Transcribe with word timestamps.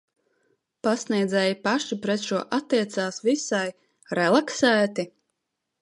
Pasniedzēji 0.87 1.59
paši 1.67 1.97
pret 2.07 2.25
šo 2.31 2.41
attiecās 2.59 3.23
visai... 3.29 3.63
relaksēti? 4.23 5.11